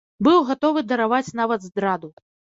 Быў 0.27 0.39
гатовы 0.47 0.83
дараваць 0.93 1.35
нават 1.41 1.69
здраду. 1.69 2.13